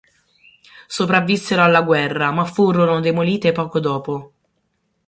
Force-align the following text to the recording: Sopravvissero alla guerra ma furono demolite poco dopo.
Sopravvissero 0.87 1.61
alla 1.61 1.83
guerra 1.83 2.31
ma 2.31 2.43
furono 2.43 2.99
demolite 3.01 3.51
poco 3.51 3.79
dopo. 3.79 4.33